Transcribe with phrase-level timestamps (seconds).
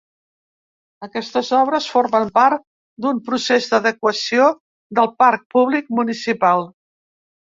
[1.07, 2.63] Aquestes obres formen part
[3.05, 4.49] d’un procés d’adequació
[5.01, 6.65] del parc públic municipal.